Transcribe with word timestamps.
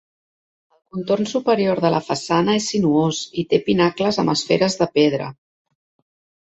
El 0.77 0.79
contorn 0.95 1.29
superior 1.31 1.81
de 1.85 1.93
la 1.97 2.01
façana 2.07 2.57
és 2.61 2.71
sinuós 2.73 3.23
i 3.43 3.47
té 3.53 3.63
pinacles 3.69 4.21
amb 4.25 4.37
esferes 4.39 4.83
de 4.83 4.93
pedra. 4.99 5.35